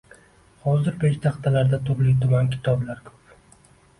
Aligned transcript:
Hozir 0.63 0.95
peshtaxtalarda 1.03 1.79
turli-tuman 1.89 2.51
kitoblar 2.55 3.03
ko‘p. 3.11 3.37